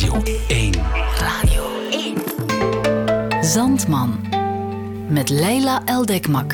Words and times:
Radio 0.00 0.34
1. 0.48 0.72
Radio 1.18 1.64
1. 1.90 3.44
Zandman. 3.44 4.20
Met 5.08 5.28
Leila 5.28 5.82
Eldekmak. 5.84 6.52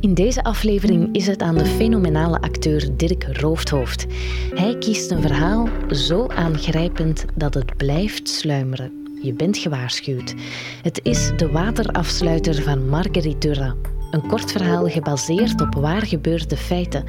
In 0.00 0.14
deze 0.14 0.44
aflevering 0.44 1.14
is 1.14 1.26
het 1.26 1.42
aan 1.42 1.58
de 1.58 1.64
fenomenale 1.64 2.40
acteur 2.40 2.96
Dirk 2.96 3.24
Roofdhoofd. 3.24 4.06
Hij 4.54 4.78
kiest 4.78 5.10
een 5.10 5.22
verhaal 5.22 5.68
zo 5.90 6.26
aangrijpend 6.28 7.24
dat 7.34 7.54
het 7.54 7.76
blijft 7.76 8.28
sluimeren. 8.28 9.18
Je 9.22 9.32
bent 9.32 9.58
gewaarschuwd. 9.58 10.34
Het 10.82 11.00
is 11.02 11.30
De 11.36 11.50
Waterafsluiter 11.50 12.62
van 12.62 12.88
Marguerite 12.88 13.48
Duras. 13.48 13.74
Een 14.10 14.26
kort 14.26 14.52
verhaal 14.52 14.88
gebaseerd 14.88 15.60
op 15.60 15.74
waar 15.74 16.06
gebeurde 16.06 16.56
feiten. 16.56 17.04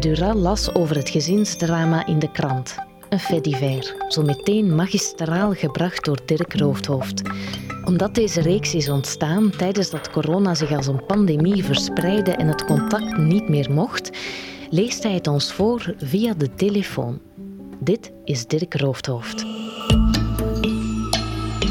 Duras 0.00 0.36
las 0.36 0.74
over 0.74 0.96
het 0.96 1.08
gezinsdrama 1.08 2.06
in 2.06 2.18
de 2.18 2.30
krant. 2.30 2.76
Een 3.10 3.18
fait 3.18 3.44
divers, 3.44 3.94
zo 4.08 4.22
meteen 4.22 4.74
magistraal 4.74 5.52
gebracht 5.52 6.04
door 6.04 6.18
Dirk 6.26 6.54
Roofdhoofd. 6.54 7.22
Omdat 7.84 8.14
deze 8.14 8.40
reeks 8.40 8.74
is 8.74 8.90
ontstaan 8.90 9.50
tijdens 9.50 9.90
dat 9.90 10.10
corona 10.10 10.54
zich 10.54 10.72
als 10.72 10.86
een 10.86 11.06
pandemie 11.06 11.64
verspreidde 11.64 12.30
en 12.30 12.46
het 12.46 12.64
contact 12.64 13.16
niet 13.16 13.48
meer 13.48 13.70
mocht, 13.70 14.10
leest 14.70 15.02
hij 15.02 15.12
het 15.12 15.26
ons 15.26 15.54
voor 15.54 15.94
via 15.96 16.34
de 16.34 16.54
telefoon. 16.54 17.20
Dit 17.80 18.12
is 18.24 18.46
Dirk 18.46 18.74
Roofdhoofd. 18.74 19.40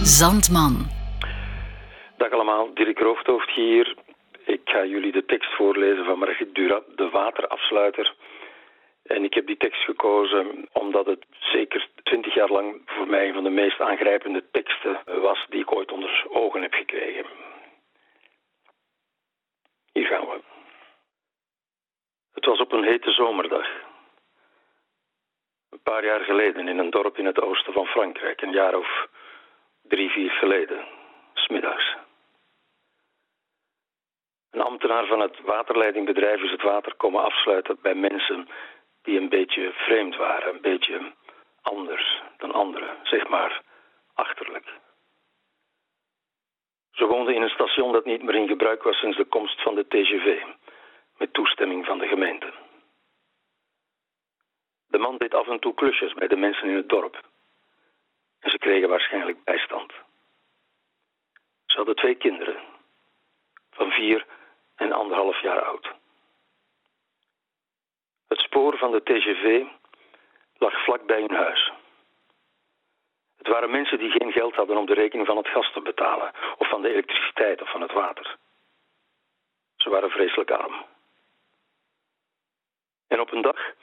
Zandman. 0.03 0.75
Dag 2.17 2.31
allemaal, 2.31 2.73
Dirk 2.73 2.99
Roofdhoofd 2.99 3.49
hier. 3.51 3.95
Ik 4.45 4.61
ga 4.63 4.85
jullie 4.85 5.11
de 5.11 5.25
tekst 5.25 5.55
voorlezen 5.55 6.05
van 6.05 6.19
Margit 6.19 6.55
Duras, 6.55 6.83
De 6.95 7.09
Waterafsluiter. 7.09 8.15
En 9.05 9.23
ik 9.23 9.33
heb 9.33 9.47
die 9.47 9.57
tekst 9.57 9.83
gekozen 9.83 10.67
omdat 10.71 11.05
het 11.05 11.25
zeker 11.39 11.87
twintig 12.03 12.33
jaar 12.33 12.49
lang 12.49 12.81
voor 12.85 13.07
mij 13.07 13.27
een 13.27 13.33
van 13.33 13.43
de 13.43 13.49
meest 13.49 13.81
aangrijpende 13.81 14.43
teksten 14.51 14.99
was 15.05 15.45
die 15.49 15.61
ik 15.61 15.71
ooit 15.71 15.91
onder 15.91 16.25
ogen 16.29 16.61
heb 16.61 16.73
gekregen. 16.73 17.25
Hier 19.91 20.05
gaan 20.05 20.25
we. 20.25 20.39
Het 22.33 22.45
was 22.45 22.59
op 22.59 22.71
een 22.71 22.83
hete 22.83 23.11
zomerdag. 23.11 23.67
Een 25.69 25.81
paar 25.83 26.05
jaar 26.05 26.19
geleden 26.19 26.67
in 26.67 26.79
een 26.79 26.89
dorp 26.89 27.17
in 27.17 27.25
het 27.25 27.41
oosten 27.41 27.73
van 27.73 27.85
Frankrijk, 27.85 28.41
een 28.41 28.51
jaar 28.51 28.75
of 28.75 29.07
drie, 29.81 30.09
vier 30.09 30.31
geleden, 30.31 30.85
smiddags. 31.33 31.95
Een 34.51 34.61
ambtenaar 34.61 35.05
van 35.05 35.19
het 35.19 35.39
waterleidingbedrijf 35.41 36.41
is 36.41 36.51
het 36.51 36.61
water 36.61 36.95
komen 36.95 37.23
afsluiten 37.23 37.77
bij 37.81 37.95
mensen 37.95 38.47
die 39.05 39.19
een 39.19 39.29
beetje 39.29 39.71
vreemd 39.71 40.15
waren, 40.15 40.53
een 40.53 40.61
beetje 40.61 41.13
anders 41.61 42.21
dan 42.37 42.51
anderen, 42.51 42.97
zeg 43.03 43.27
maar 43.27 43.61
achterlijk. 44.13 44.73
Ze 46.91 47.05
woonden 47.05 47.35
in 47.35 47.41
een 47.41 47.49
station 47.49 47.91
dat 47.91 48.05
niet 48.05 48.23
meer 48.23 48.35
in 48.35 48.47
gebruik 48.47 48.83
was 48.83 48.99
sinds 48.99 49.17
de 49.17 49.25
komst 49.25 49.61
van 49.61 49.75
de 49.75 49.87
TGV, 49.87 50.43
met 51.17 51.33
toestemming 51.33 51.85
van 51.85 51.97
de 51.97 52.07
gemeente. 52.07 52.53
De 54.87 54.97
man 54.97 55.17
deed 55.17 55.33
af 55.33 55.47
en 55.47 55.59
toe 55.59 55.73
klusjes 55.73 56.13
bij 56.13 56.27
de 56.27 56.35
mensen 56.35 56.67
in 56.67 56.75
het 56.75 56.89
dorp. 56.89 57.21
En 58.39 58.51
ze 58.51 58.57
kregen 58.57 58.89
waarschijnlijk 58.89 59.43
bijstand. 59.43 59.93
Ze 61.65 61.75
hadden 61.75 61.95
twee 61.95 62.15
kinderen, 62.15 62.55
van 63.71 63.91
vier 63.91 64.25
en 64.75 64.91
anderhalf 64.91 65.41
jaar 65.41 65.61
oud. 65.61 65.93
Spoor 68.55 68.77
van 68.77 68.91
de 68.91 69.03
TGV 69.03 69.63
lag 70.57 70.83
vlak 70.83 71.05
bij 71.05 71.19
hun 71.19 71.35
huis. 71.35 71.71
Het 73.37 73.47
waren 73.47 73.71
mensen 73.71 73.99
die 73.99 74.11
geen 74.11 74.31
geld 74.31 74.55
hadden 74.55 74.77
om 74.77 74.85
de 74.85 74.93
rekening 74.93 75.27
van 75.27 75.37
het 75.37 75.47
gas 75.47 75.71
te 75.73 75.81
betalen, 75.81 76.31
of 76.57 76.69
van 76.69 76.81
de 76.81 76.89
elektriciteit 76.89 77.61
of 77.61 77.71
van 77.71 77.81
het 77.81 77.91
water. 77.91 78.37
Ze 79.75 79.89
waren 79.89 80.09
vreselijk 80.09 80.51
arm. 80.51 80.85
En 83.07 83.19
op 83.19 83.31
een 83.31 83.41
dag 83.41 83.73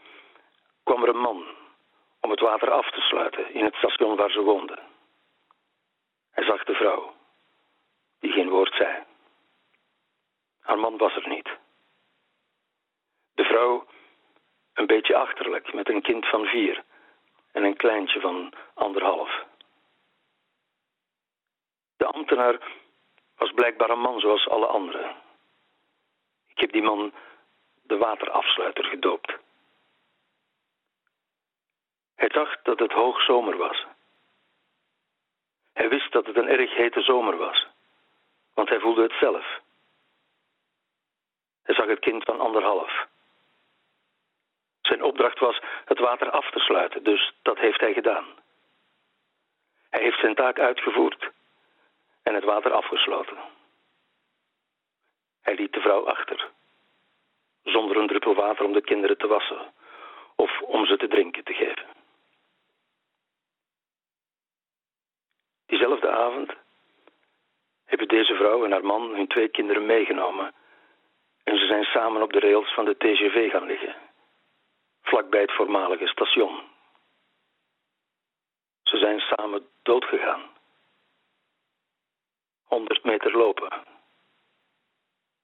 kwam 0.84 1.02
er 1.02 1.08
een 1.08 1.20
man 1.20 1.46
om 2.20 2.30
het 2.30 2.40
water 2.40 2.70
af 2.70 2.90
te 2.90 3.00
sluiten 3.00 3.54
in 3.54 3.64
het 3.64 3.74
station 3.74 4.16
waar 4.16 4.30
ze 4.30 4.40
woonden. 4.40 4.78
Hij 6.30 6.44
zag 6.44 6.64
de 6.64 6.74
vrouw, 6.74 7.14
die 8.20 8.32
geen 8.32 8.48
woord 8.48 8.74
zei. 8.74 9.04
Haar 10.60 10.78
man 10.78 10.96
was 10.96 11.16
er 11.16 11.28
niet. 11.28 11.48
De 13.34 13.44
vrouw 13.44 13.86
een 14.82 14.96
beetje 14.96 15.16
achterlijk, 15.16 15.72
met 15.72 15.88
een 15.88 16.02
kind 16.02 16.26
van 16.26 16.44
vier 16.44 16.84
en 17.52 17.64
een 17.64 17.76
kleintje 17.76 18.20
van 18.20 18.52
anderhalf. 18.74 19.44
De 21.96 22.06
ambtenaar 22.06 22.58
was 23.36 23.52
blijkbaar 23.52 23.90
een 23.90 24.00
man 24.00 24.20
zoals 24.20 24.48
alle 24.48 24.66
anderen. 24.66 25.16
Ik 26.48 26.58
heb 26.58 26.72
die 26.72 26.82
man 26.82 27.12
de 27.82 27.96
waterafsluiter 27.96 28.84
gedoopt. 28.84 29.38
Hij 32.14 32.28
dacht 32.28 32.64
dat 32.64 32.78
het 32.78 32.92
hoogzomer 32.92 33.56
was. 33.56 33.86
Hij 35.72 35.88
wist 35.88 36.12
dat 36.12 36.26
het 36.26 36.36
een 36.36 36.48
erg 36.48 36.74
hete 36.74 37.00
zomer 37.00 37.36
was, 37.36 37.66
want 38.54 38.68
hij 38.68 38.80
voelde 38.80 39.02
het 39.02 39.16
zelf. 39.20 39.60
Hij 41.62 41.74
zag 41.74 41.86
het 41.86 41.98
kind 41.98 42.24
van 42.24 42.40
anderhalf. 42.40 43.10
Zijn 44.82 45.02
opdracht 45.02 45.38
was 45.38 45.60
het 45.84 45.98
water 45.98 46.30
af 46.30 46.50
te 46.50 46.58
sluiten, 46.58 47.02
dus 47.02 47.32
dat 47.42 47.58
heeft 47.58 47.80
hij 47.80 47.92
gedaan. 47.92 48.26
Hij 49.90 50.02
heeft 50.02 50.18
zijn 50.18 50.34
taak 50.34 50.58
uitgevoerd 50.58 51.30
en 52.22 52.34
het 52.34 52.44
water 52.44 52.72
afgesloten. 52.72 53.36
Hij 55.42 55.54
liet 55.54 55.72
de 55.72 55.80
vrouw 55.80 56.06
achter, 56.06 56.50
zonder 57.62 57.96
een 57.96 58.06
druppel 58.06 58.34
water 58.34 58.64
om 58.64 58.72
de 58.72 58.82
kinderen 58.82 59.18
te 59.18 59.26
wassen 59.26 59.72
of 60.36 60.60
om 60.60 60.86
ze 60.86 60.96
te 60.96 61.08
drinken 61.08 61.44
te 61.44 61.52
geven. 61.52 61.86
Diezelfde 65.66 66.10
avond 66.10 66.52
hebben 67.84 68.08
deze 68.08 68.34
vrouw 68.34 68.64
en 68.64 68.72
haar 68.72 68.84
man 68.84 69.14
hun 69.14 69.26
twee 69.26 69.48
kinderen 69.48 69.86
meegenomen 69.86 70.54
en 71.44 71.58
ze 71.58 71.66
zijn 71.66 71.84
samen 71.84 72.22
op 72.22 72.32
de 72.32 72.40
rails 72.40 72.74
van 72.74 72.84
de 72.84 72.96
TGV 72.96 73.50
gaan 73.50 73.66
liggen, 73.66 73.96
vlakbij 75.02 75.40
het 75.40 75.52
voormalige 75.52 76.06
station. 76.06 76.70
Ze 78.82 78.96
zijn 78.98 79.20
samen 79.20 79.68
doodgegaan. 79.82 80.50
100 82.64 83.04
meter 83.04 83.36
lopen. 83.36 83.84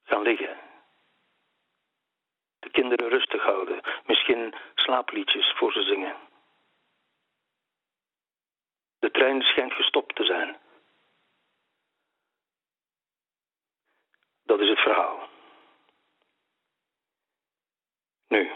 Gaan 0.05 0.23
liggen. 0.23 0.59
De 2.59 2.71
kinderen 2.71 3.09
rustig 3.09 3.43
houden, 3.43 3.81
misschien 4.07 4.55
slaapliedjes 4.75 5.53
voor 5.57 5.73
ze 5.73 5.83
zingen. 5.83 6.17
De 8.99 9.11
trein 9.11 9.43
schijnt 9.43 9.73
gestopt 9.73 10.17
te 10.17 10.25
zijn. 10.25 10.57
Dat 14.43 14.61
is 14.61 14.69
het 14.69 14.79
verhaal. 14.79 15.29
Nu, 18.29 18.51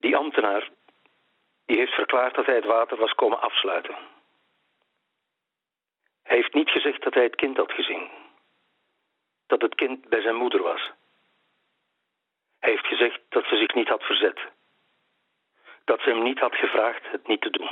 die 0.00 0.16
ambtenaar 0.16 0.70
die 1.64 1.78
heeft 1.78 1.92
verklaard 1.92 2.34
dat 2.34 2.46
hij 2.46 2.54
het 2.54 2.64
water 2.64 2.96
was 2.96 3.12
komen 3.12 3.40
afsluiten. 3.40 3.94
Hij 6.22 6.36
heeft 6.36 6.54
niet 6.54 6.70
gezegd 6.70 7.02
dat 7.02 7.14
hij 7.14 7.22
het 7.22 7.36
kind 7.36 7.56
had 7.56 7.72
gezien. 7.72 8.10
Dat 9.46 9.60
het 9.60 9.74
kind 9.74 10.08
bij 10.08 10.20
zijn 10.20 10.34
moeder 10.34 10.62
was. 10.62 10.90
Hij 12.58 12.70
heeft 12.70 12.86
gezegd 12.86 13.20
dat 13.28 13.44
ze 13.44 13.56
zich 13.56 13.74
niet 13.74 13.88
had 13.88 14.02
verzet. 14.02 14.40
Dat 15.84 16.00
ze 16.00 16.08
hem 16.08 16.22
niet 16.22 16.38
had 16.38 16.54
gevraagd 16.54 17.10
het 17.10 17.26
niet 17.26 17.40
te 17.40 17.50
doen. 17.50 17.70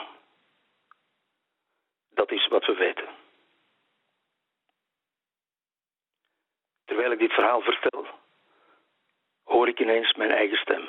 Dat 2.10 2.30
is 2.30 2.48
wat 2.48 2.66
we 2.66 2.74
weten. 2.74 3.08
Terwijl 6.84 7.12
ik 7.12 7.18
dit 7.18 7.32
verhaal 7.32 7.60
vertel, 7.60 8.06
hoor 9.44 9.68
ik 9.68 9.80
ineens 9.80 10.12
mijn 10.14 10.30
eigen 10.30 10.58
stem. 10.58 10.88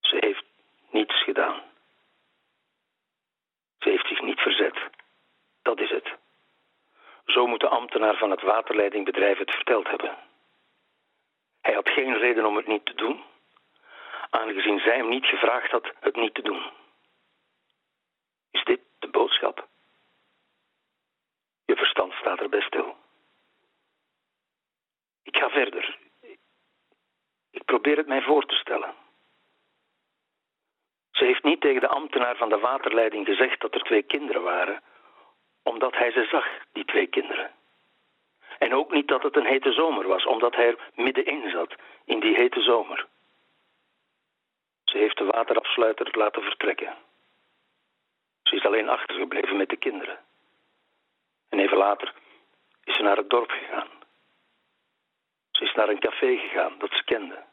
Ze 0.00 0.16
heeft 0.20 0.44
niets 0.90 1.22
gedaan. 1.22 1.62
Ze 3.78 3.88
heeft 3.88 4.06
zich 4.06 4.20
niet 4.20 4.40
verzet. 4.40 4.78
Dat 5.62 5.80
is 5.80 5.90
het. 5.90 6.16
Zo 7.26 7.46
van 8.12 8.30
het 8.30 8.42
waterleidingbedrijf 8.42 9.38
het 9.38 9.50
verteld 9.50 9.88
hebben. 9.88 10.16
Hij 11.60 11.74
had 11.74 11.88
geen 11.88 12.18
reden 12.18 12.46
om 12.46 12.56
het 12.56 12.66
niet 12.66 12.86
te 12.86 12.94
doen, 12.94 13.24
aangezien 14.30 14.78
zij 14.78 14.96
hem 14.96 15.08
niet 15.08 15.26
gevraagd 15.26 15.70
had 15.70 15.92
het 16.00 16.16
niet 16.16 16.34
te 16.34 16.42
doen. 16.42 16.70
Is 18.50 18.64
dit 18.64 18.80
de 18.98 19.08
boodschap? 19.08 19.68
Je 21.64 21.76
verstand 21.76 22.12
staat 22.12 22.40
er 22.40 22.48
bij 22.48 22.60
stil. 22.60 22.96
Ik 25.22 25.36
ga 25.36 25.48
verder. 25.48 25.98
Ik 27.50 27.64
probeer 27.64 27.96
het 27.96 28.06
mij 28.06 28.22
voor 28.22 28.46
te 28.46 28.54
stellen. 28.54 28.94
niet 31.42 31.60
tegen 31.60 31.80
de 31.80 31.88
ambtenaar 31.88 32.36
van 32.36 32.48
de 32.48 32.58
waterleiding 32.58 33.26
gezegd 33.26 33.60
dat 33.60 33.74
er 33.74 33.82
twee 33.82 34.02
kinderen 34.02 34.42
waren, 34.42 34.82
omdat 35.62 35.96
hij 35.96 36.10
ze 36.10 36.26
zag, 36.30 36.46
die 36.72 36.84
twee 36.84 37.06
kinderen. 37.06 37.50
En 38.58 38.74
ook 38.74 38.92
niet 38.92 39.08
dat 39.08 39.22
het 39.22 39.36
een 39.36 39.46
hete 39.46 39.72
zomer 39.72 40.06
was, 40.06 40.26
omdat 40.26 40.54
hij 40.54 40.66
er 40.66 40.78
middenin 40.94 41.50
zat, 41.50 41.74
in 42.04 42.20
die 42.20 42.34
hete 42.34 42.60
zomer. 42.60 43.06
Ze 44.84 44.98
heeft 44.98 45.18
de 45.18 45.24
waterafsluiter 45.24 46.18
laten 46.18 46.42
vertrekken. 46.42 46.94
Ze 48.42 48.56
is 48.56 48.64
alleen 48.64 48.88
achtergebleven 48.88 49.56
met 49.56 49.68
de 49.68 49.76
kinderen. 49.76 50.18
En 51.48 51.58
even 51.58 51.76
later 51.76 52.12
is 52.84 52.96
ze 52.96 53.02
naar 53.02 53.16
het 53.16 53.30
dorp 53.30 53.50
gegaan. 53.50 53.88
Ze 55.50 55.64
is 55.64 55.74
naar 55.74 55.88
een 55.88 55.98
café 55.98 56.36
gegaan 56.36 56.78
dat 56.78 56.90
ze 56.92 57.04
kende. 57.04 57.44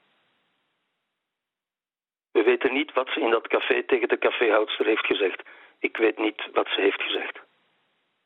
We 2.32 2.44
weten 2.44 2.74
niet 2.74 2.94
wat 2.94 3.10
ze 3.10 3.20
in 3.20 3.30
dat 3.30 3.48
café 3.48 3.84
tegen 3.84 4.08
de 4.08 4.18
caféhoudster 4.18 4.86
heeft 4.86 5.06
gezegd. 5.06 5.42
Ik 5.80 5.98
weet 5.98 6.18
niet 6.18 6.48
wat 6.54 6.68
ze 6.68 6.82
heeft 6.82 7.02
gezegd. 7.02 7.40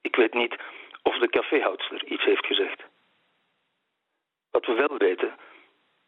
Ik 0.01 0.15
weet 0.15 0.33
niet 0.33 0.55
of 1.09 1.17
de 1.17 1.29
caféhoudster 1.29 2.05
iets 2.05 2.23
heeft 2.23 2.45
gezegd. 2.45 2.83
Wat 4.51 4.65
we 4.65 4.73
wel 4.73 4.97
weten, 4.97 5.35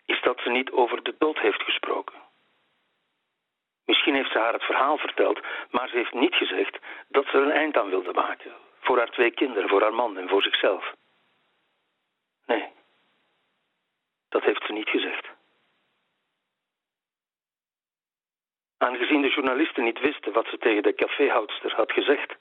is 0.05 0.21
dat 0.21 0.39
ze 0.39 0.49
niet 0.49 0.71
over 0.71 1.03
de 1.03 1.15
dood 1.17 1.39
heeft 1.39 1.63
gesproken. 1.63 2.15
Misschien 3.85 4.15
heeft 4.15 4.31
ze 4.31 4.38
haar 4.38 4.53
het 4.53 4.63
verhaal 4.63 4.97
verteld, 4.97 5.39
maar 5.71 5.89
ze 5.89 5.95
heeft 5.95 6.13
niet 6.13 6.35
gezegd 6.35 6.77
dat 7.07 7.25
ze 7.25 7.31
er 7.31 7.44
een 7.44 7.51
eind 7.51 7.77
aan 7.77 7.89
wilde 7.89 8.13
maken. 8.13 8.51
Voor 8.79 8.97
haar 8.97 9.09
twee 9.09 9.31
kinderen, 9.31 9.69
voor 9.69 9.81
haar 9.81 9.94
man 9.94 10.17
en 10.17 10.29
voor 10.29 10.41
zichzelf. 10.41 10.94
Nee, 12.45 12.67
dat 14.29 14.43
heeft 14.43 14.65
ze 14.65 14.73
niet 14.73 14.89
gezegd. 14.89 15.27
Aangezien 18.77 19.21
de 19.21 19.29
journalisten 19.29 19.83
niet 19.83 20.00
wisten 20.00 20.33
wat 20.33 20.47
ze 20.47 20.57
tegen 20.57 20.83
de 20.83 20.93
caféhoudster 20.93 21.75
had 21.75 21.91
gezegd, 21.91 22.35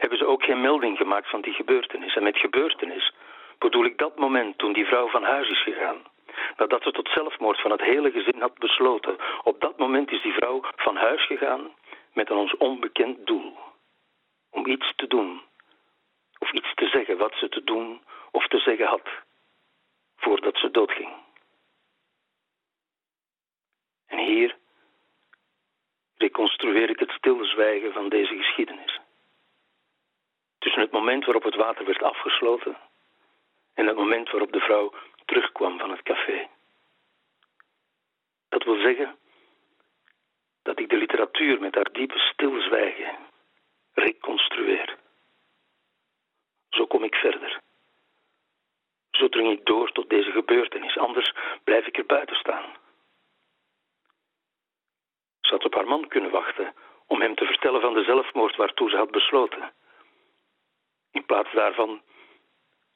hebben 0.00 0.18
ze 0.18 0.26
ook 0.26 0.42
geen 0.42 0.60
melding 0.60 0.96
gemaakt 0.96 1.30
van 1.30 1.40
die 1.40 1.52
gebeurtenis. 1.52 2.14
En 2.16 2.22
met 2.22 2.38
gebeurtenis 2.38 3.12
bedoel 3.58 3.84
ik 3.84 3.98
dat 3.98 4.18
moment 4.18 4.58
toen 4.58 4.72
die 4.72 4.86
vrouw 4.86 5.08
van 5.08 5.22
huis 5.22 5.48
is 5.50 5.62
gegaan. 5.62 6.02
Nadat 6.56 6.82
ze 6.82 6.90
tot 6.92 7.08
zelfmoord 7.08 7.60
van 7.60 7.70
het 7.70 7.80
hele 7.80 8.10
gezin 8.10 8.40
had 8.40 8.58
besloten. 8.58 9.16
Op 9.42 9.60
dat 9.60 9.78
moment 9.78 10.10
is 10.10 10.22
die 10.22 10.32
vrouw 10.32 10.60
van 10.76 10.96
huis 10.96 11.26
gegaan 11.26 11.74
met 12.12 12.30
een 12.30 12.36
ons 12.36 12.56
onbekend 12.56 13.26
doel. 13.26 13.58
Om 14.50 14.66
iets 14.66 14.92
te 14.96 15.06
doen. 15.06 15.42
Of 16.38 16.52
iets 16.52 16.74
te 16.74 16.88
zeggen 16.88 17.16
wat 17.18 17.34
ze 17.34 17.48
te 17.48 17.64
doen 17.64 18.02
of 18.30 18.46
te 18.46 18.58
zeggen 18.58 18.86
had. 18.86 19.08
Voordat 20.16 20.56
ze 20.56 20.70
doodging. 20.70 21.08
En 24.06 24.18
hier 24.18 24.56
reconstrueer 26.16 26.90
ik 26.90 26.98
het 26.98 27.10
stilzwijgen 27.10 27.92
van 27.92 28.08
deze 28.08 28.36
geschiedenis. 28.36 28.99
Moment 31.00 31.24
waarop 31.24 31.42
het 31.42 31.54
water 31.54 31.84
werd 31.84 32.02
afgesloten 32.02 32.76
en 33.74 33.86
het 33.86 33.96
moment 33.96 34.30
waarop 34.30 34.52
de 34.52 34.60
vrouw 34.60 34.92
terugkwam 35.24 35.78
van 35.78 35.90
het 35.90 36.02
café. 36.02 36.48
Dat 38.48 38.64
wil 38.64 38.80
zeggen 38.80 39.18
dat 40.62 40.78
ik 40.78 40.88
de 40.88 40.96
literatuur 40.96 41.60
met 41.60 41.74
haar 41.74 41.92
diepe 41.92 42.18
stilzwijgen 42.18 43.16
reconstrueer. 43.92 44.96
Zo 46.70 46.86
kom 46.86 47.04
ik 47.04 47.14
verder. 47.14 47.60
Zo 49.10 49.28
dring 49.28 49.50
ik 49.50 49.66
door 49.66 49.92
tot 49.92 50.10
deze 50.10 50.30
gebeurtenis, 50.30 50.98
anders 50.98 51.34
blijf 51.64 51.86
ik 51.86 51.98
er 51.98 52.06
buiten 52.06 52.36
staan. 52.36 52.76
Ze 55.40 55.50
had 55.50 55.64
op 55.64 55.74
haar 55.74 55.86
man 55.86 56.08
kunnen 56.08 56.30
wachten 56.30 56.74
om 57.06 57.20
hem 57.20 57.34
te 57.34 57.44
vertellen 57.44 57.80
van 57.80 57.94
de 57.94 58.04
zelfmoord 58.04 58.56
waartoe 58.56 58.90
ze 58.90 58.96
had 58.96 59.10
besloten. 59.10 59.72
In 61.10 61.24
plaats 61.24 61.52
daarvan 61.52 62.02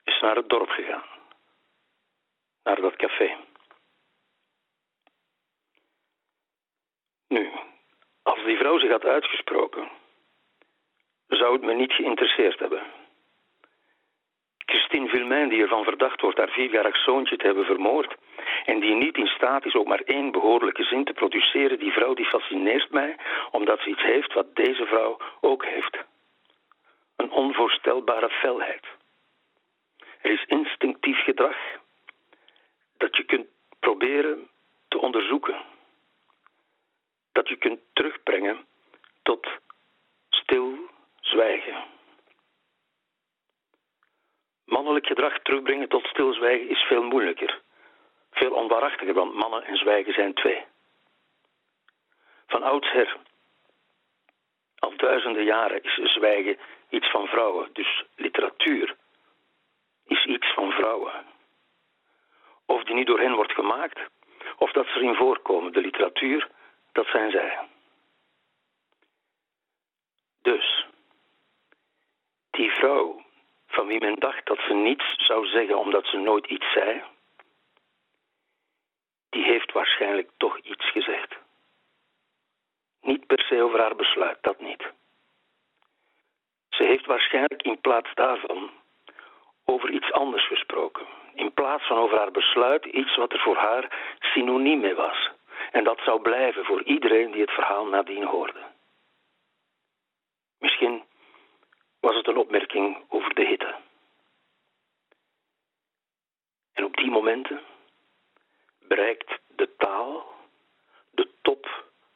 is 0.04 0.18
ze 0.18 0.24
naar 0.24 0.36
het 0.36 0.48
dorp 0.48 0.68
gegaan, 0.68 1.04
naar 2.62 2.80
dat 2.80 2.96
café. 2.96 3.36
Nu, 7.28 7.50
als 8.22 8.44
die 8.44 8.56
vrouw 8.56 8.78
zich 8.78 8.90
had 8.90 9.04
uitgesproken, 9.04 9.88
zou 11.26 11.52
het 11.52 11.62
me 11.62 11.74
niet 11.74 11.92
geïnteresseerd 11.92 12.58
hebben. 12.58 12.82
Christine 14.58 15.08
Vilmain, 15.08 15.48
die 15.48 15.62
ervan 15.62 15.84
verdacht 15.84 16.20
wordt 16.20 16.38
haar 16.38 16.50
vierjarig 16.50 16.96
zoontje 16.96 17.36
te 17.36 17.46
hebben 17.46 17.64
vermoord 17.64 18.14
en 18.64 18.80
die 18.80 18.94
niet 18.94 19.16
in 19.16 19.26
staat 19.26 19.64
is 19.64 19.74
ook 19.74 19.86
maar 19.86 20.00
één 20.04 20.30
behoorlijke 20.30 20.82
zin 20.82 21.04
te 21.04 21.12
produceren, 21.12 21.78
die 21.78 21.92
vrouw 21.92 22.14
die 22.14 22.26
fascineert 22.26 22.90
mij 22.90 23.16
omdat 23.50 23.80
ze 23.80 23.88
iets 23.88 24.02
heeft 24.02 24.32
wat 24.32 24.56
deze 24.56 24.86
vrouw 24.86 25.18
ook 25.40 25.64
heeft. 25.64 26.04
Een 27.24 27.30
onvoorstelbare 27.30 28.28
felheid. 28.30 28.84
Er 30.20 30.30
is 30.30 30.44
instinctief 30.44 31.24
gedrag 31.24 31.56
dat 32.96 33.16
je 33.16 33.24
kunt 33.24 33.46
proberen 33.80 34.48
te 34.88 34.98
onderzoeken. 34.98 35.56
Dat 37.32 37.48
je 37.48 37.56
kunt 37.56 37.80
terugbrengen 37.92 38.66
tot 39.22 39.48
stil 40.28 40.78
zwijgen. 41.20 41.84
Mannelijk 44.64 45.06
gedrag 45.06 45.38
terugbrengen 45.42 45.88
tot 45.88 46.06
stilzwijgen 46.06 46.68
is 46.68 46.82
veel 46.82 47.02
moeilijker. 47.02 47.62
Veel 48.30 48.52
onwaarachtiger, 48.52 49.14
want 49.14 49.34
mannen 49.34 49.64
en 49.64 49.76
zwijgen 49.76 50.12
zijn 50.12 50.34
twee. 50.34 50.64
Van 52.46 52.62
oudsher, 52.62 53.16
al 54.84 54.96
duizenden 54.96 55.44
jaren, 55.44 55.82
is 55.82 55.94
zwijgen 55.94 56.58
iets 56.88 57.10
van 57.10 57.26
vrouwen. 57.26 57.68
Dus 57.72 58.04
literatuur 58.16 58.96
is 60.06 60.24
iets 60.24 60.52
van 60.54 60.70
vrouwen. 60.70 61.12
Of 62.66 62.84
die 62.84 62.94
niet 62.94 63.06
door 63.06 63.20
hen 63.20 63.34
wordt 63.34 63.52
gemaakt, 63.52 64.00
of 64.56 64.72
dat 64.72 64.86
ze 64.86 64.94
erin 64.94 65.14
voorkomen. 65.14 65.72
De 65.72 65.80
literatuur, 65.80 66.48
dat 66.92 67.06
zijn 67.06 67.30
zij. 67.30 67.58
Dus, 70.42 70.86
die 72.50 72.70
vrouw 72.70 73.24
van 73.66 73.86
wie 73.86 74.00
men 74.00 74.14
dacht 74.14 74.46
dat 74.46 74.58
ze 74.58 74.74
niets 74.74 75.14
zou 75.16 75.46
zeggen 75.46 75.78
omdat 75.78 76.06
ze 76.06 76.16
nooit 76.16 76.46
iets 76.46 76.72
zei, 76.72 77.02
die 79.30 79.44
heeft 79.44 79.72
waarschijnlijk 79.72 80.30
toch 80.36 80.58
iets 80.58 80.90
gezegd. 80.90 81.43
Niet 83.04 83.26
per 83.26 83.40
se 83.40 83.62
over 83.62 83.80
haar 83.80 83.96
besluit, 83.96 84.38
dat 84.40 84.60
niet. 84.60 84.92
Ze 86.68 86.82
heeft 86.82 87.06
waarschijnlijk 87.06 87.62
in 87.62 87.80
plaats 87.80 88.14
daarvan 88.14 88.70
over 89.64 89.90
iets 89.90 90.12
anders 90.12 90.46
gesproken. 90.46 91.06
In 91.34 91.52
plaats 91.52 91.86
van 91.86 91.96
over 91.96 92.18
haar 92.18 92.30
besluit 92.30 92.84
iets 92.84 93.16
wat 93.16 93.32
er 93.32 93.40
voor 93.40 93.56
haar 93.56 94.16
synoniem 94.18 94.80
mee 94.80 94.94
was. 94.94 95.30
En 95.70 95.84
dat 95.84 96.00
zou 96.04 96.20
blijven 96.22 96.64
voor 96.64 96.82
iedereen 96.82 97.30
die 97.30 97.40
het 97.40 97.50
verhaal 97.50 97.86
nadien 97.86 98.24
hoorde. 98.24 98.60
Misschien 100.58 101.02
was 102.00 102.16
het 102.16 102.26
een 102.26 102.36
opmerking 102.36 103.04
over 103.08 103.34
de 103.34 103.46
hitte. 103.46 103.74
En 106.72 106.84
op 106.84 106.96
die 106.96 107.10
momenten 107.10 107.60
bereikt 108.78 109.38
de 109.48 109.76
taal 109.76 110.33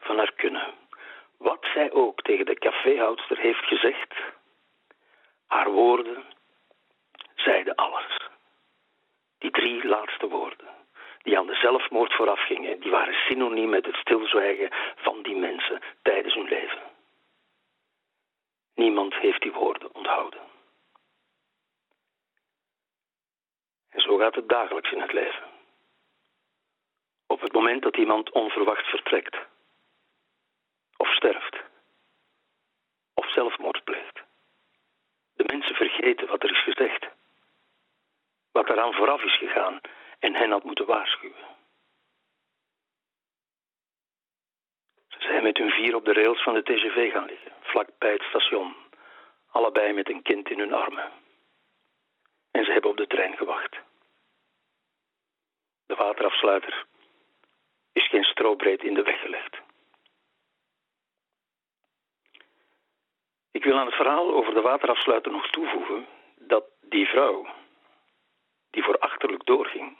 van 0.08 0.16
haar 0.18 0.32
kunnen. 0.32 0.74
Wat 1.36 1.66
zij 1.74 1.92
ook 1.92 2.22
tegen 2.22 2.46
de 2.46 2.58
caféhoudster 2.58 3.38
heeft 3.38 3.64
gezegd, 3.64 4.14
haar 5.46 5.70
woorden 5.70 6.24
zeiden 7.34 7.74
alles. 7.74 8.16
Die 9.38 9.50
drie 9.50 9.86
laatste 9.86 10.28
woorden, 10.28 10.68
die 11.22 11.38
aan 11.38 11.46
de 11.46 11.54
zelfmoord 11.54 12.14
vooraf 12.14 12.40
gingen, 12.40 12.80
die 12.80 12.90
waren 12.90 13.14
synoniem 13.14 13.68
met 13.68 13.86
het 13.86 13.96
stilzwijgen 13.96 14.70
van 14.96 15.22
die 15.22 15.36
mensen 15.36 15.80
tijdens 16.02 16.34
hun 16.34 16.48
leven. 16.48 16.82
Niemand 18.74 19.14
heeft 19.14 19.42
die 19.42 19.52
woorden 19.52 19.94
onthouden. 19.94 20.40
En 23.88 24.00
zo 24.00 24.16
gaat 24.16 24.34
het 24.34 24.48
dagelijks 24.48 24.92
in 24.92 25.00
het 25.00 25.12
leven. 25.12 25.46
Op 27.26 27.40
het 27.40 27.52
moment 27.52 27.82
dat 27.82 27.96
iemand 27.96 28.30
onverwacht 28.30 28.86
vertrekt, 28.86 29.36
sterft, 31.18 31.56
of 33.14 33.30
zelfmoord 33.30 33.84
pleegt. 33.84 34.16
De 35.34 35.44
mensen 35.46 35.74
vergeten 35.74 36.26
wat 36.28 36.42
er 36.42 36.50
is 36.50 36.62
gezegd, 36.62 37.08
wat 38.52 38.68
eraan 38.68 38.92
vooraf 38.94 39.22
is 39.22 39.38
gegaan 39.38 39.80
en 40.18 40.34
hen 40.34 40.50
had 40.50 40.64
moeten 40.64 40.86
waarschuwen. 40.86 41.46
Ze 45.08 45.20
zijn 45.20 45.42
met 45.42 45.56
hun 45.56 45.70
vier 45.70 45.94
op 45.94 46.04
de 46.04 46.12
rails 46.12 46.42
van 46.42 46.54
de 46.54 46.62
TGV 46.62 47.12
gaan 47.12 47.26
liggen, 47.26 47.52
vlak 47.60 47.88
bij 47.98 48.12
het 48.12 48.22
station, 48.22 48.74
allebei 49.50 49.92
met 49.92 50.08
een 50.08 50.22
kind 50.22 50.50
in 50.50 50.58
hun 50.58 50.72
armen. 50.72 51.12
En 52.50 52.64
ze 52.64 52.72
hebben 52.72 52.90
op 52.90 52.96
de 52.96 53.06
trein 53.06 53.36
gewacht. 53.36 53.76
De 55.86 55.94
waterafsluiter 55.94 56.86
is 57.92 58.08
geen 58.08 58.24
strobreed 58.24 58.82
in 58.82 58.94
de 58.94 59.02
weg 59.02 59.20
gelegd. 59.20 59.57
Wil 63.64 63.78
aan 63.78 63.86
het 63.86 63.94
verhaal 63.94 64.34
over 64.34 64.54
de 64.54 64.60
waterafsluiter 64.60 65.32
nog 65.32 65.50
toevoegen 65.50 66.06
dat 66.38 66.64
die 66.80 67.06
vrouw, 67.06 67.46
die 68.70 68.82
voor 68.82 68.98
achterlijk 68.98 69.44
doorging, 69.44 69.96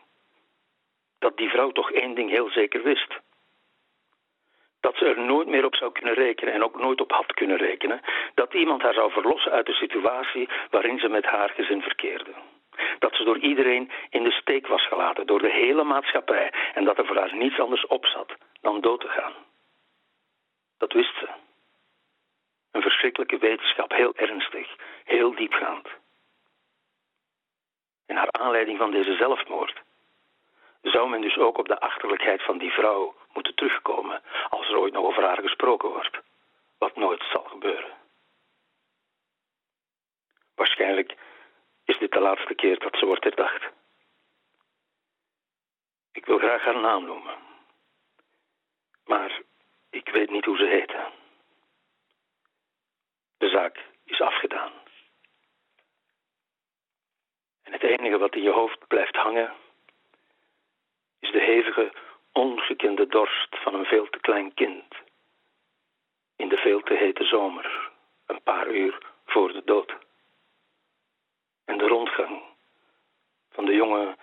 dat 1.19 1.37
die 1.37 1.49
vrouw 1.49 1.71
toch 1.71 1.93
één 1.93 2.15
ding 2.15 2.31
heel 2.31 2.51
zeker 2.51 2.83
wist. 2.83 3.19
Dat 4.81 4.97
ze 4.97 5.05
er 5.05 5.21
nooit 5.21 5.49
meer 5.49 5.65
op 5.65 5.75
zou 5.75 5.93
kunnen 5.93 6.15
rekenen 6.15 6.55
en 6.55 6.65
ook 6.65 6.81
nooit 6.81 7.01
op 7.01 7.13
had 7.13 7.33
kunnen 7.33 7.57
rekenen 7.57 8.01
dat 8.35 8.55
iemand 8.55 8.83
haar 8.83 8.95
zou 8.95 9.13
verlossen 9.13 9.53
uit 9.53 9.67
de 9.67 9.73
situatie 9.73 10.49
waarin 10.71 10.99
ze 10.99 11.09
met 11.09 11.25
haar 11.25 11.51
gezin 11.51 11.83
verkeerde. 11.83 12.35
Dat 12.99 13.15
ze 13.15 13.25
door 13.25 13.39
iedereen 13.39 13.91
in 14.11 14.25
de 14.25 14.31
steek 14.31 14.67
was 14.67 14.87
gelaten, 14.87 15.27
door 15.27 15.43
de 15.43 15.51
hele 15.53 15.85
maatschappij, 15.85 16.53
en 16.75 16.85
dat 16.85 16.99
er 16.99 17.07
voor 17.07 17.17
haar 17.17 17.37
niets 17.37 17.59
anders 17.61 17.87
op 17.87 18.07
zat 18.07 18.35
dan 18.61 18.81
dood 18.81 19.01
te 19.01 19.09
gaan. 19.09 19.33
Dat 20.79 20.93
wist 20.93 21.19
ze. 21.19 21.29
Verschrikkelijke 23.09 23.47
wetenschap, 23.47 23.91
heel 23.91 24.15
ernstig, 24.15 24.77
heel 25.05 25.35
diepgaand. 25.35 25.89
En 28.07 28.15
naar 28.15 28.31
aanleiding 28.31 28.79
van 28.79 28.91
deze 28.91 29.17
zelfmoord 29.17 29.83
zou 30.83 31.09
men 31.09 31.21
dus 31.21 31.37
ook 31.37 31.59
op 31.59 31.69
de 31.69 31.81
achterlijkheid 31.81 32.43
van 32.43 32.59
die 32.59 32.71
vrouw 32.71 33.15
moeten 33.33 33.55
terugkomen 33.55 34.23
als 34.49 34.69
er 34.69 34.77
ooit 34.77 34.93
nog 34.93 35.05
over 35.05 35.23
haar 35.23 35.41
gesproken 35.41 35.89
wordt, 35.89 36.21
wat 36.79 36.97
nooit 36.97 37.23
zal 37.33 37.45
gebeuren. 37.45 37.93
Waarschijnlijk 40.55 41.17
is 41.85 41.99
dit 41.99 42.13
de 42.13 42.21
laatste 42.21 42.55
keer 42.55 42.79
dat 42.79 42.97
ze 42.99 43.07
wordt 43.07 43.25
herdacht. 43.25 43.69
Ik 46.13 46.27
wil 46.27 46.39
graag 46.39 46.63
haar 46.65 46.81
naam 46.81 47.05
noemen, 47.05 47.37
maar 49.05 49.41
ik 49.91 50.09
weet 50.09 50.31
niet 50.31 50.45
hoe 50.45 50.57
ze 50.57 50.65
heette. 50.67 51.17
De 53.39 53.49
zaak 53.49 53.85
is 54.05 54.21
afgedaan. 54.21 54.73
En 57.63 57.73
het 57.73 57.83
enige 57.99 58.19
wat 58.19 58.35
in 58.35 58.43
je 58.43 58.51
hoofd 58.51 58.87
blijft 58.87 59.17
hangen, 59.17 59.53
is 61.19 61.31
de 61.31 61.41
hevige, 61.41 61.93
ongekende 62.33 63.07
dorst 63.07 63.59
van 63.63 63.75
een 63.75 63.85
veel 63.85 64.09
te 64.09 64.21
klein 64.21 64.55
kind. 64.55 64.95
In 66.37 66.49
de 66.49 66.57
veel 66.57 66.81
te 66.81 66.95
hete 66.95 67.25
zomer, 67.25 67.91
een 68.27 68.43
paar 68.43 68.69
uur 68.69 68.99
voor 69.27 69.53
de 69.53 69.63
dood. 69.65 69.97
En 71.65 71.79
de 71.79 71.87
rondgang 71.87 72.43
van 73.51 73.65
de 73.65 73.75
jonge, 73.75 74.17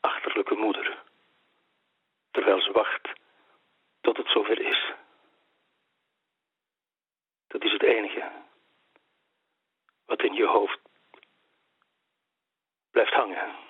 achterlijke 0.00 0.54
moeder, 0.54 1.02
terwijl 2.30 2.60
ze 2.60 2.72
wacht 2.72 3.12
tot 4.00 4.16
het 4.16 4.28
zover 4.28 4.60
is. 4.60 4.92
Dat 7.46 7.64
is 7.64 7.72
het 7.72 7.82
enige 7.82 8.30
wat 10.06 10.22
in 10.22 10.34
je 10.34 10.46
hoofd 10.46 10.80
blijft 12.92 13.12
hangen. 13.12 13.62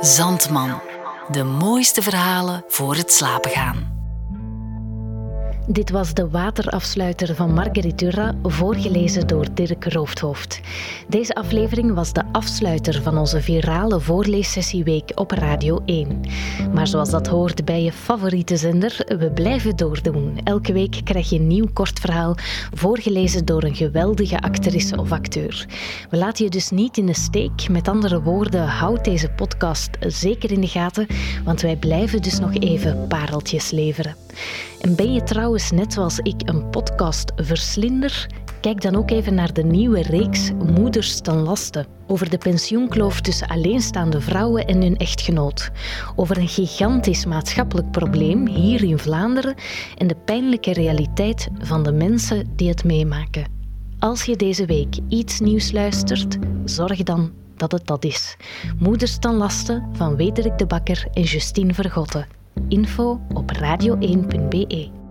Zandman. 0.00 0.80
De 1.28 1.44
mooiste 1.44 2.02
verhalen 2.02 2.64
voor 2.68 2.96
het 2.96 3.12
slapen 3.12 3.50
gaan. 3.50 3.91
Dit 5.72 5.90
was 5.90 6.14
de 6.14 6.28
waterafsluiter 6.28 7.34
van 7.34 7.54
Margaritura, 7.54 8.34
voorgelezen 8.42 9.26
door 9.26 9.46
Dirk 9.54 9.84
Roofdhoofd. 9.84 10.60
Deze 11.08 11.34
aflevering 11.34 11.94
was 11.94 12.12
de 12.12 12.22
afsluiter 12.32 13.02
van 13.02 13.18
onze 13.18 13.40
virale 13.40 14.00
voorleessessieweek 14.00 15.12
op 15.14 15.30
Radio 15.30 15.82
1. 15.84 16.20
Maar 16.72 16.86
zoals 16.86 17.10
dat 17.10 17.26
hoort 17.26 17.64
bij 17.64 17.82
je 17.82 17.92
favoriete 17.92 18.56
zender, 18.56 19.16
we 19.18 19.30
blijven 19.30 19.76
doordoen. 19.76 20.38
Elke 20.44 20.72
week 20.72 21.00
krijg 21.04 21.30
je 21.30 21.38
een 21.38 21.46
nieuw 21.46 21.68
kort 21.72 22.00
verhaal, 22.00 22.34
voorgelezen 22.74 23.44
door 23.44 23.62
een 23.62 23.76
geweldige 23.76 24.40
actrice 24.40 24.96
of 24.96 25.12
acteur. 25.12 25.66
We 26.10 26.16
laten 26.16 26.44
je 26.44 26.50
dus 26.50 26.70
niet 26.70 26.96
in 26.96 27.06
de 27.06 27.14
steek. 27.14 27.68
Met 27.68 27.88
andere 27.88 28.22
woorden, 28.22 28.66
houd 28.66 29.04
deze 29.04 29.28
podcast 29.28 29.90
zeker 30.00 30.52
in 30.52 30.60
de 30.60 30.68
gaten, 30.68 31.06
want 31.44 31.60
wij 31.60 31.76
blijven 31.76 32.22
dus 32.22 32.38
nog 32.38 32.54
even 32.54 33.06
pareltjes 33.08 33.70
leveren. 33.70 34.16
En 34.80 34.96
ben 34.96 35.12
je 35.12 35.22
trouwens 35.22 35.70
net 35.70 35.92
zoals 35.92 36.18
ik 36.18 36.40
een 36.44 36.70
podcast 36.70 37.32
verslinder? 37.36 38.26
Kijk 38.60 38.80
dan 38.80 38.96
ook 38.96 39.10
even 39.10 39.34
naar 39.34 39.52
de 39.52 39.64
nieuwe 39.64 40.02
reeks 40.02 40.50
Moeders 40.52 41.20
ten 41.20 41.36
laste. 41.36 41.86
Over 42.06 42.30
de 42.30 42.38
pensioenkloof 42.38 43.20
tussen 43.20 43.46
alleenstaande 43.48 44.20
vrouwen 44.20 44.66
en 44.66 44.82
hun 44.82 44.96
echtgenoot. 44.96 45.70
Over 46.16 46.38
een 46.38 46.48
gigantisch 46.48 47.24
maatschappelijk 47.24 47.90
probleem 47.90 48.46
hier 48.46 48.84
in 48.84 48.98
Vlaanderen 48.98 49.54
en 49.98 50.06
de 50.06 50.16
pijnlijke 50.24 50.72
realiteit 50.72 51.48
van 51.58 51.82
de 51.82 51.92
mensen 51.92 52.52
die 52.56 52.68
het 52.68 52.84
meemaken. 52.84 53.46
Als 53.98 54.24
je 54.24 54.36
deze 54.36 54.66
week 54.66 54.96
iets 55.08 55.40
nieuws 55.40 55.72
luistert, 55.72 56.38
zorg 56.64 57.02
dan 57.02 57.32
dat 57.56 57.72
het 57.72 57.86
dat 57.86 58.04
is. 58.04 58.36
Moeders 58.78 59.18
ten 59.18 59.34
laste 59.34 59.88
van 59.92 60.16
Wederik 60.16 60.58
de 60.58 60.66
Bakker 60.66 61.06
en 61.12 61.22
Justine 61.22 61.74
Vergotten. 61.74 62.41
Info 62.68 63.20
op 63.34 63.52
radio1.be. 63.52 65.01